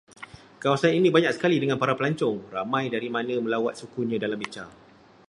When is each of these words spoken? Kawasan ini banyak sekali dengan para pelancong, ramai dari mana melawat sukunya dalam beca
Kawasan 0.61 0.91
ini 0.99 1.09
banyak 1.15 1.29
sekali 1.35 1.57
dengan 1.63 1.77
para 1.81 1.93
pelancong, 1.99 2.37
ramai 2.55 2.85
dari 2.95 3.09
mana 3.15 3.35
melawat 3.45 3.73
sukunya 3.81 4.17
dalam 4.23 4.37
beca 4.41 4.65